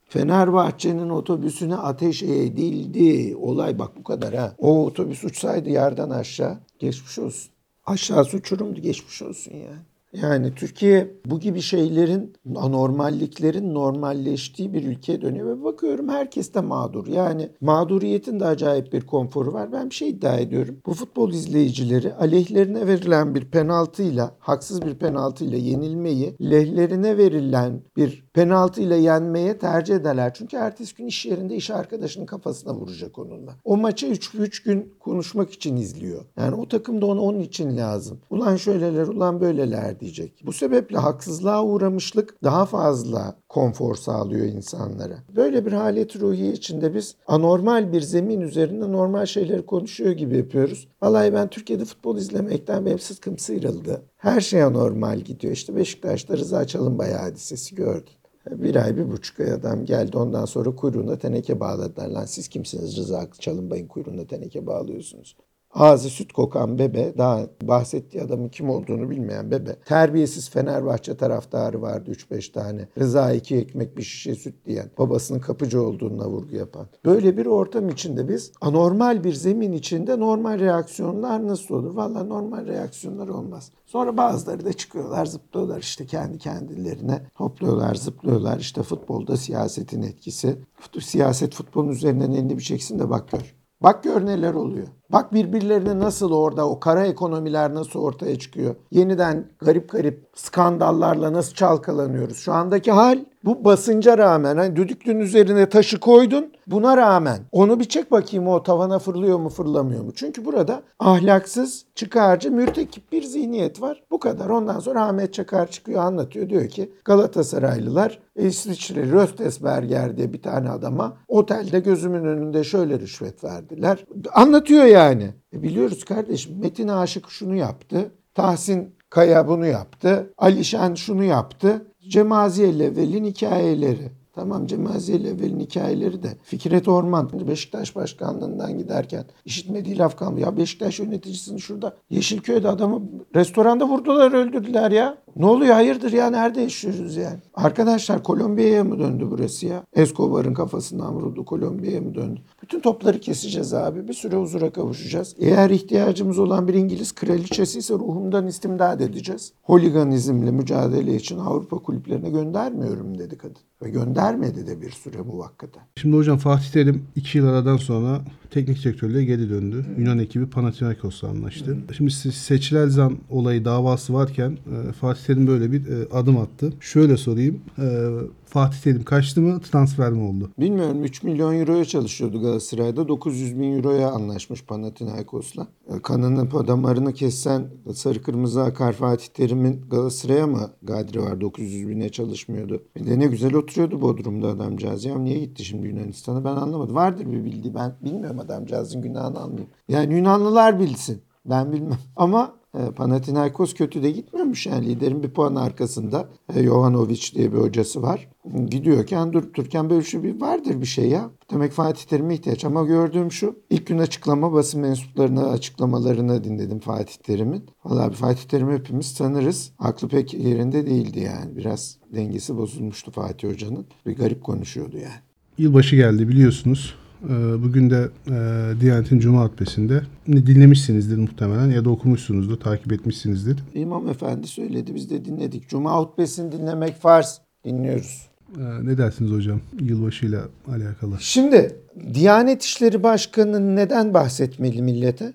[0.05, 3.35] Fenerbahçe'nin otobüsüne ateş edildi.
[3.35, 4.55] Olay bak bu kadar ha.
[4.57, 7.51] O otobüs uçsaydı yerden aşağı geçmiş olsun.
[7.85, 9.81] Aşağısı uçurumdu geçmiş olsun yani.
[10.13, 17.07] Yani Türkiye bu gibi şeylerin, anormalliklerin normalleştiği bir ülkeye dönüyor ve bakıyorum herkes de mağdur.
[17.07, 19.71] Yani mağduriyetin de acayip bir konforu var.
[19.71, 20.77] Ben bir şey iddia ediyorum.
[20.85, 28.95] Bu futbol izleyicileri aleyhlerine verilen bir penaltıyla, haksız bir penaltıyla yenilmeyi, lehlerine verilen bir penaltıyla
[28.95, 30.33] yenmeye tercih ederler.
[30.33, 33.55] Çünkü ertesi gün iş yerinde iş arkadaşının kafasına vuracak onunla.
[33.65, 36.25] O maçı 3 gün konuşmak için izliyor.
[36.37, 38.19] Yani o takım da onu onun için lazım.
[38.29, 40.43] Ulan şöyleler, ulan böyleler diyecek.
[40.45, 45.17] Bu sebeple haksızlığa uğramışlık daha fazla konfor sağlıyor insanlara.
[45.35, 50.87] Böyle bir halet ruhiye içinde biz anormal bir zemin üzerinde normal şeyleri konuşuyor gibi yapıyoruz.
[51.01, 54.01] Vallahi ben Türkiye'de futbol izlemekten benim sıtkım sıyrıldı.
[54.17, 55.53] Her şey anormal gidiyor.
[55.53, 58.13] İşte Beşiktaş'ta Rıza Çalınbay hadisesi gördün.
[58.51, 60.17] Bir ay, bir buçuk ay adam geldi.
[60.17, 62.07] Ondan sonra kuyruğuna teneke bağladılar.
[62.07, 65.35] Lan siz kimsiniz Rıza Çalınbay'ın kuyruğuna teneke bağlıyorsunuz?
[65.77, 69.75] Ağzı süt kokan bebe, daha bahsettiği adamın kim olduğunu bilmeyen bebe.
[69.85, 72.87] Terbiyesiz Fenerbahçe taraftarı vardı 3-5 tane.
[72.99, 74.91] Rıza iki ekmek bir şişe süt diyen.
[74.97, 76.87] Babasının kapıcı olduğuna vurgu yapan.
[77.05, 81.95] Böyle bir ortam içinde biz anormal bir zemin içinde normal reaksiyonlar nasıl olur?
[81.95, 83.71] Valla normal reaksiyonlar olmaz.
[83.85, 87.21] Sonra bazıları da çıkıyorlar zıplıyorlar işte kendi kendilerine.
[87.33, 90.57] Hopluyorlar zıplıyorlar işte futbolda siyasetin etkisi.
[91.01, 93.55] Siyaset futbolun üzerinden elini bir çeksin de bak gör.
[93.83, 94.87] Bak gör neler oluyor.
[95.09, 98.75] Bak birbirlerine nasıl orada o kara ekonomiler nasıl ortaya çıkıyor.
[98.91, 102.37] Yeniden garip garip skandallarla nasıl çalkalanıyoruz.
[102.37, 107.85] Şu andaki hal bu basınca rağmen hani düdüklün üzerine taşı koydun buna rağmen onu bir
[107.85, 110.11] çek bakayım o tavana fırlıyor mu fırlamıyor mu?
[110.15, 114.03] Çünkü burada ahlaksız, çıkarcı, mürtekip bir zihniyet var.
[114.11, 114.49] Bu kadar.
[114.49, 116.49] Ondan sonra Ahmet Çakar çıkıyor anlatıyor.
[116.49, 124.05] Diyor ki Galatasaraylılar İsviçre Röstesberger diye bir tane adama otelde gözümün önünde şöyle rüşvet verdiler.
[124.33, 125.33] Anlatıyor yani.
[125.53, 128.11] E biliyoruz kardeşim Metin Aşık şunu yaptı.
[128.33, 130.33] Tahsin Kaya bunu yaptı.
[130.37, 131.87] Alişan şunu yaptı.
[132.09, 134.11] Cemaziye Level'in hikayeleri.
[134.37, 140.47] Tamam Cemaziye Level'in hikayeleri de Fikret Orman Beşiktaş başkanlığından giderken işitmediği laf kalmıyor.
[140.47, 143.01] Ya Beşiktaş yöneticisini şurada Yeşilköy'de adamı
[143.35, 145.17] restoranda vurdular öldürdüler ya.
[145.35, 147.39] Ne oluyor hayırdır ya nerede yaşıyoruz yani?
[147.53, 149.83] Arkadaşlar Kolombiya'ya mı döndü burası ya?
[149.93, 152.39] Escobar'ın kafasından vuruldu Kolombiya'ya mı döndü?
[152.61, 154.07] Bütün topları keseceğiz abi.
[154.07, 155.35] Bir süre huzura kavuşacağız.
[155.39, 159.53] Eğer ihtiyacımız olan bir İngiliz kraliçesi ise ruhumdan istimdad edeceğiz.
[159.63, 163.61] Holiganizmle mücadele için Avrupa kulüplerine göndermiyorum dedi kadın.
[163.81, 163.89] Ve
[164.31, 165.83] göndermedi de bir süre muvakkaten.
[165.95, 169.85] Şimdi hocam Fatih Terim 2 yıl aradan sonra teknik direktörlüğe geri döndü.
[169.97, 171.77] Yunan ekibi Panathinaikos'la anlaştı.
[171.97, 176.73] Şimdi seçilen zam olayı davası varken e, Fatih Terim böyle bir e, adım attı.
[176.79, 177.61] Şöyle sorayım.
[177.79, 178.07] E,
[178.45, 180.51] Fatih Terim kaçtı mı transfer mi oldu?
[180.59, 183.07] Bilmiyorum 3 milyon euroya çalışıyordu Galatasaray'da.
[183.07, 185.67] 900 bin euroya anlaşmış Panathinaikos'la.
[186.03, 192.83] Kanını damarını kessen sarı kırmızı akar Fatih Terim'in Galatasaray'a mı gadri var 900 bine çalışmıyordu.
[192.95, 195.05] Bir de ne güzel oturuyordu Bodrum'da adamcağız.
[195.05, 196.95] Ya niye gitti şimdi Yunanistan'a ben anlamadım.
[196.95, 199.69] Vardır bir bildiği ben bilmiyorum adamcağızın günahını almayayım.
[199.87, 201.21] Yani Yunanlılar bilsin.
[201.45, 201.99] Ben bilmem.
[202.15, 207.57] Ama e, Panathinaikos kötü de gitmiyormuş yani liderin bir puan arkasında e, Jovanovic diye bir
[207.57, 208.29] hocası var.
[208.69, 211.29] Gidiyorken durup dururken böyle şu bir vardır bir şey ya.
[211.51, 217.15] Demek Fatih Terim'e ihtiyaç ama gördüğüm şu ilk gün açıklama basın mensuplarına açıklamalarını dinledim Fatih
[217.15, 217.65] Terim'in.
[217.85, 219.71] Vallahi Fatih Terim hepimiz tanırız.
[219.79, 221.57] Aklı pek yerinde değildi yani.
[221.57, 223.85] Biraz dengesi bozulmuştu Fatih Hoca'nın.
[224.05, 225.21] Bir garip konuşuyordu yani.
[225.57, 226.95] Yılbaşı geldi biliyorsunuz.
[227.23, 228.35] Ee, Bugün de e,
[228.81, 233.57] Diyanet'in Cuma hutbesinde dinlemişsinizdir muhtemelen ya da okumuşsunuzdur, takip etmişsinizdir.
[233.73, 235.69] İmam Efendi söyledi biz de dinledik.
[235.69, 237.41] Cuma hutbesini dinlemek farz.
[237.65, 238.27] Dinliyoruz.
[238.57, 241.15] Ee, Ne dersiniz hocam yılbaşıyla alakalı?
[241.19, 241.75] Şimdi
[242.13, 245.33] Diyanet İşleri Başkanı neden bahsetmeli millete?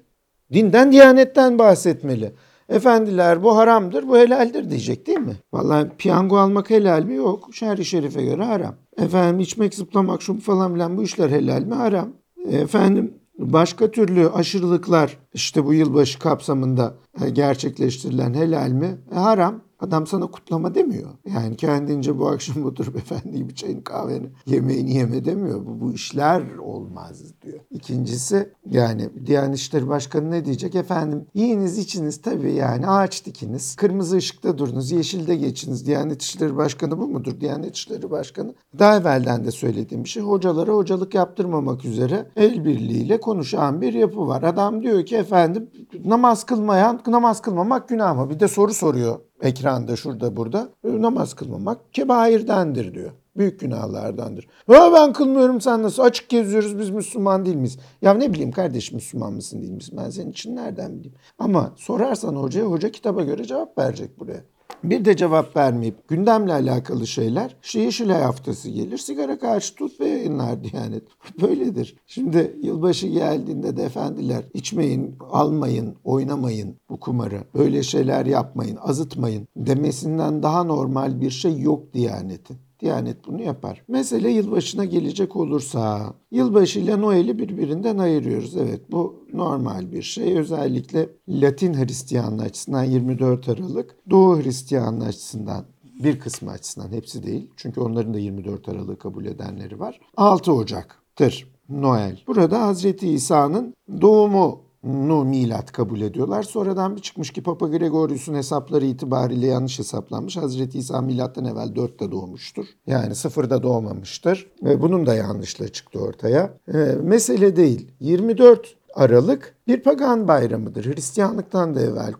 [0.53, 2.33] Dinden, diyanetten bahsetmeli.
[2.73, 5.37] Efendiler bu haramdır, bu helaldir diyecek değil mi?
[5.53, 7.15] Vallahi piyango almak helal mi?
[7.15, 7.49] Yok.
[7.53, 8.75] Şerri şerife göre haram.
[8.99, 11.75] Efendim içmek, zıplamak, şu falan filan bu işler helal mi?
[11.75, 12.09] Haram.
[12.51, 18.99] Efendim başka türlü aşırılıklar işte bu yılbaşı kapsamında e, gerçekleştirilen helal mi?
[19.13, 19.61] E, haram.
[19.83, 21.11] Adam sana kutlama demiyor.
[21.35, 25.66] Yani kendince bu akşam oturup efendi bir çayını kahveni yemeğini yeme demiyor.
[25.66, 27.59] Bu, bu işler olmaz diyor.
[27.71, 30.75] İkincisi yani Diyanet İşleri Başkanı ne diyecek?
[30.75, 33.77] Efendim yiyiniz içiniz tabii yani ağaç dikiniz.
[33.77, 34.90] Kırmızı ışıkta durunuz.
[34.90, 35.87] Yeşilde geçiniz.
[35.87, 37.40] Diyanet İşleri Başkanı bu mudur?
[37.40, 40.23] Diyanet İşleri Başkanı daha evvelden de söylediğim bir şey.
[40.23, 44.42] Hocalara hocalık yaptırmamak üzere el birliğiyle konuşan bir yapı var.
[44.42, 45.71] Adam diyor ki efendim
[46.05, 48.31] namaz kılmayan namaz kılmamak günah mı?
[48.31, 50.68] Bir de soru soruyor ekranda şurada burada.
[50.85, 53.11] E, Namaz kılmamak kebairdendir diyor.
[53.37, 54.48] Büyük günahlardandır.
[54.66, 56.02] Ha ben kılmıyorum sen nasıl?
[56.02, 57.78] Açık geziyoruz biz Müslüman değil miyiz?
[58.02, 59.98] Ya ne bileyim kardeşim Müslüman mısın değil misin?
[60.02, 61.14] Ben senin için nereden bileyim?
[61.38, 64.44] Ama sorarsan hocaya hoca kitaba göre cevap verecek buraya.
[64.85, 70.09] Bir de cevap vermeyip gündemle alakalı şeyler işte Yeşilay haftası gelir sigara karşı tut ve
[70.09, 71.03] yayınlar Diyanet.
[71.40, 71.96] Böyledir.
[72.07, 77.44] Şimdi yılbaşı geldiğinde de efendiler içmeyin, almayın, oynamayın bu kumarı.
[77.55, 82.57] Böyle şeyler yapmayın, azıtmayın demesinden daha normal bir şey yok Diyanet'in.
[82.83, 83.83] Diyanet bunu yapar.
[83.88, 88.57] Mesele yılbaşına gelecek olursa, yılbaşı ile Noel'i birbirinden ayırıyoruz.
[88.57, 90.38] Evet bu normal bir şey.
[90.38, 95.64] Özellikle Latin Hristiyanlığı açısından 24 Aralık, Doğu Hristiyanlığı açısından
[96.05, 97.51] bir kısmı açısından hepsi değil.
[97.57, 100.01] Çünkü onların da 24 Aralık'ı kabul edenleri var.
[100.16, 102.23] 6 Ocak'tır Noel.
[102.27, 106.42] Burada Hazreti İsa'nın doğumu nu milat kabul ediyorlar.
[106.42, 110.37] Sonradan bir çıkmış ki Papa Gregorius'un hesapları itibariyle yanlış hesaplanmış.
[110.37, 112.66] Hazreti İsa milattan evvel 4'te doğmuştur.
[112.87, 114.47] Yani sıfırda doğmamıştır.
[114.62, 116.59] Ve bunun da yanlışlığı çıktı ortaya.
[116.75, 117.92] Ee, mesele değil.
[118.01, 120.95] 24 Aralık bir pagan bayramıdır.
[120.95, 122.12] Hristiyanlıktan da evvel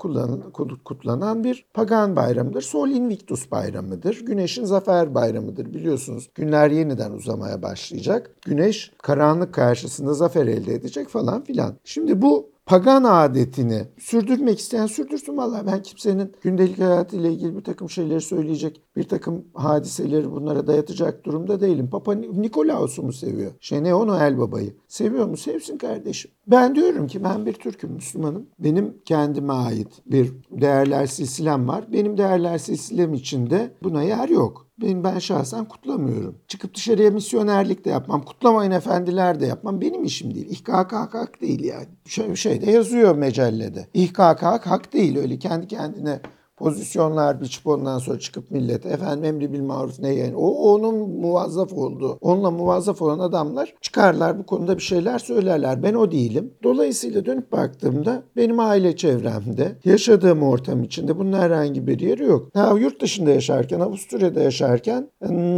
[0.85, 2.63] kutlanan bir pagan bayramıdır.
[2.63, 4.27] Sol Invictus bayramıdır.
[4.27, 5.75] Güneşin zafer bayramıdır.
[5.75, 8.31] Biliyorsunuz günler yeniden uzamaya başlayacak.
[8.47, 11.75] Güneş karanlık karşısında zafer elde edecek falan filan.
[11.85, 17.91] Şimdi bu pagan adetini sürdürmek isteyen sürdürsün valla ben kimsenin gündelik hayatıyla ilgili bir takım
[17.91, 21.91] şeyleri söyleyecek, bir takım hadiseleri bunlara dayatacak durumda değilim.
[21.91, 23.53] Papa Nikolaos'u mu seviyor?
[23.61, 24.77] Şey ne o Noel babayı.
[24.89, 25.37] Seviyor mu?
[25.37, 26.31] Sevsin kardeşim.
[26.47, 28.47] Ben diyorum ki ben bir Türk'üm, Müslümanım.
[28.59, 31.85] Benim kendime ait bir değerler silsilem var.
[31.93, 34.72] Benim değerler silsilem içinde buna yer yok.
[34.81, 36.39] Benim ben şahsen kutlamıyorum.
[36.49, 38.23] Çıkıp dışarıya misyonerlik de yapmam.
[38.25, 39.81] Kutlamayın efendiler de yapmam.
[39.81, 40.51] Benim işim değil.
[40.51, 41.87] İhkak hak değil yani.
[42.07, 43.89] Şey, şeyde yazıyor mecellede.
[43.95, 45.17] İhkak hak hak değil.
[45.17, 46.21] Öyle kendi kendine
[46.57, 50.37] pozisyonlar biçip ondan sonra çıkıp millete efendim emri bil maruf ne yani?
[50.37, 55.83] O onun muvazzaf olduğu onunla muvazzaf olan adamlar çıkarlar bu konuda bir şeyler söylerler.
[55.83, 56.55] Ben o değilim.
[56.63, 62.49] Dolayısıyla dönüp baktığımda benim aile çevremde yaşadığım ortam içinde bunun herhangi bir yeri yok.
[62.55, 65.11] Ha, yurt dışında yaşarken Avusturya'da yaşarken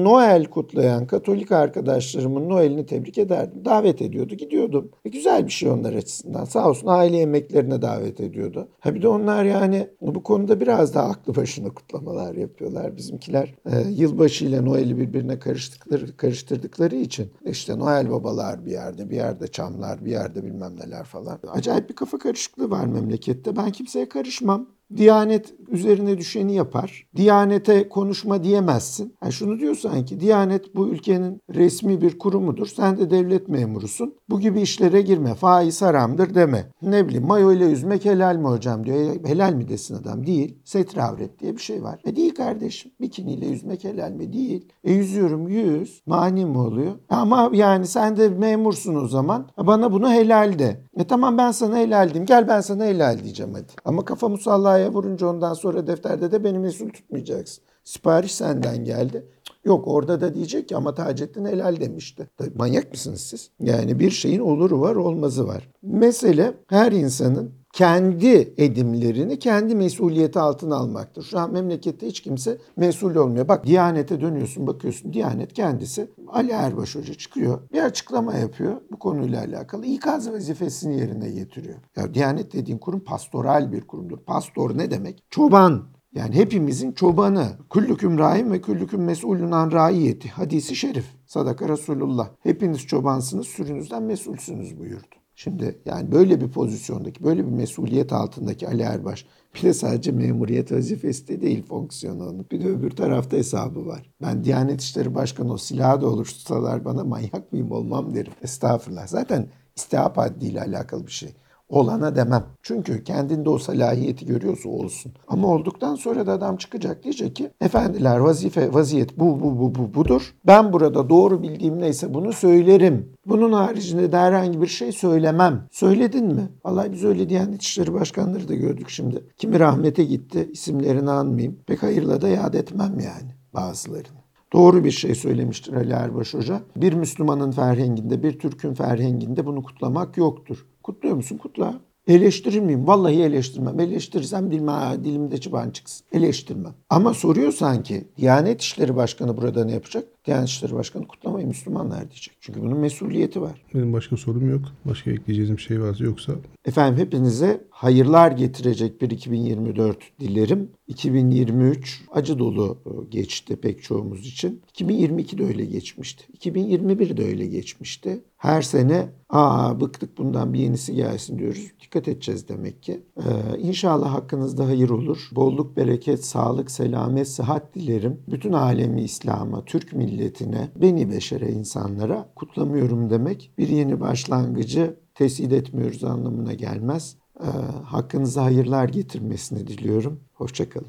[0.05, 3.65] Noel kutlayan Katolik arkadaşlarımın Noel'ini tebrik ederdim.
[3.65, 4.91] Davet ediyordu gidiyordum.
[5.05, 6.45] E, güzel bir şey onlar açısından.
[6.45, 8.69] Sağ olsun aile yemeklerine davet ediyordu.
[8.81, 12.97] Ha bir de onlar yani bu konuda biraz daha aklı başına kutlamalar yapıyorlar.
[12.97, 19.17] Bizimkiler e, yılbaşı ile Noel'i birbirine karıştıkları, karıştırdıkları için işte Noel babalar bir yerde, bir
[19.17, 21.39] yerde çamlar, bir yerde bilmem neler falan.
[21.49, 23.57] Acayip bir kafa karışıklığı var memlekette.
[23.57, 24.75] Ben kimseye karışmam.
[24.97, 27.07] Diyanet üzerine düşeni yapar.
[27.17, 29.15] Diyanete konuşma diyemezsin.
[29.23, 32.67] Yani şunu diyor sanki Diyanet bu ülkenin resmi bir kurumudur.
[32.67, 34.15] Sen de devlet memurusun.
[34.31, 35.35] Bu gibi işlere girme.
[35.35, 36.71] Faiz haramdır deme.
[36.83, 38.97] Ne bileyim mayo ile yüzmek helal mi hocam diyor.
[38.97, 40.27] E, helal mi desin adam?
[40.27, 40.59] Değil.
[40.65, 42.01] Setre avret diye bir şey var.
[42.05, 42.93] E değil kardeşim.
[43.01, 44.33] Bikiniyle yüzmek helal mi?
[44.33, 44.69] Değil.
[44.85, 46.03] E yüzüyorum yüz.
[46.07, 46.93] Mani mi oluyor?
[47.09, 49.49] Ama yani sen de memursun o zaman.
[49.59, 50.85] Bana bunu helal de.
[50.97, 52.27] E tamam ben sana helal diyeyim.
[52.27, 53.73] Gel ben sana helal diyeceğim hadi.
[53.85, 57.65] Ama kafa musallaya vurunca ondan sonra defterde de beni mesul tutmayacaksın.
[57.85, 59.27] Sipariş senden geldi.
[59.65, 62.29] Yok orada da diyecek ki ama Taceddin helal demişti.
[62.55, 63.51] Manyak mısınız siz?
[63.61, 65.69] Yani bir şeyin oluru var olmazı var.
[65.83, 71.23] Mesele her insanın kendi edimlerini kendi mesuliyeti altına almaktır.
[71.23, 73.49] Şu an memlekette hiç kimse mesul olmuyor.
[73.49, 79.41] Bak Diyanet'e dönüyorsun bakıyorsun Diyanet kendisi Ali Erbaş Hoca çıkıyor bir açıklama yapıyor bu konuyla
[79.41, 81.79] alakalı ikaz vazifesini yerine getiriyor.
[81.97, 84.19] Ya Diyanet dediğin kurum pastoral bir kurumdur.
[84.19, 85.25] Pastor ne demek?
[85.31, 85.83] Çoban
[86.15, 87.49] Yani hepimizin çobanı.
[87.71, 90.29] Küllüküm rahim ve küllüküm mesulün an raiyeti.
[90.29, 91.07] Hadisi şerif.
[91.27, 92.29] Sadaka Resulullah.
[92.41, 95.24] Hepiniz çobansınız, sürünüzden mesulsünüz buyurdu.
[95.35, 100.73] Şimdi yani böyle bir pozisyondaki, böyle bir mesuliyet altındaki Ali Erbaş bir de sadece memuriyet
[100.73, 102.45] vazifesi de değil fonksiyonu.
[102.51, 104.11] Bir de öbür tarafta hesabı var.
[104.23, 108.33] Ben Diyanet İşleri Başkanı o silahı da oluştursalar bana manyak mıyım olmam derim.
[108.43, 109.07] Estağfurullah.
[109.07, 111.35] Zaten istihap haddiyle alakalı bir şey.
[111.69, 112.45] Olana demem.
[112.63, 115.13] Çünkü kendinde o salahiyeti görüyorsa olsun.
[115.29, 119.95] Ama olduktan sonra da adam çıkacak diyecek ki efendiler vazife vaziyet bu bu bu bu
[119.95, 120.35] budur.
[120.47, 123.13] Ben burada doğru bildiğim neyse bunu söylerim.
[123.27, 125.67] Bunun haricinde de herhangi bir şey söylemem.
[125.71, 126.49] Söyledin mi?
[126.65, 129.25] Vallahi biz öyle Diyanet İşleri Başkanları da gördük şimdi.
[129.37, 131.59] Kimi rahmete gitti isimlerini anmayayım.
[131.67, 134.25] Pek hayırla da yad etmem yani bazılarını.
[134.53, 136.61] Doğru bir şey söylemiştir Ali Erbaş Hoca.
[136.77, 140.67] Bir Müslümanın ferhenginde, bir Türk'ün ferhenginde bunu kutlamak yoktur.
[140.85, 141.37] Kutluyor musun?
[141.37, 141.81] Kutla.
[142.07, 142.87] Eleştirir miyim?
[142.87, 143.81] Vallahi eleştirmem.
[143.81, 146.07] Eleştirirsem dilime, dilimde çıban çıksın.
[146.13, 146.75] Eleştirmem.
[146.91, 150.05] Ama soruyorsan ki Diyanet İşleri Başkanı burada ne yapacak?
[150.25, 152.37] Diyanet İşleri Başkanı kutlamayı Müslümanlar diyecek.
[152.41, 153.63] Çünkü bunun mesuliyeti var.
[153.75, 154.63] Benim başka sorum yok.
[154.85, 156.33] Başka ekleyeceğiniz bir şey varsa yoksa
[156.65, 160.71] Efendim hepinize hayırlar getirecek bir 2024 dilerim.
[160.87, 164.63] 2023 acı dolu e, geçti pek çoğumuz için.
[164.69, 166.25] 2022 de öyle geçmişti.
[166.33, 168.21] 2021 de öyle geçmişti.
[168.37, 171.71] Her sene aa bıktık bundan bir yenisi gelsin diyoruz.
[171.81, 173.01] Dikkat edeceğiz demek ki.
[173.17, 175.29] Ee, inşallah hakkınızda hayır olur.
[175.33, 178.21] Bolluk, bereket, sağlık, selamet, sıhhat dilerim.
[178.29, 186.05] Bütün alemi İslam'a, Türk milletine, beni beşere insanlara kutlamıyorum demek bir yeni başlangıcı tesir etmiyoruz
[186.05, 187.17] anlamına gelmez.
[187.41, 187.45] Ee,
[187.85, 190.21] hakkınıza hayırlar getirmesini diliyorum.
[190.35, 190.89] Hoşçakalın.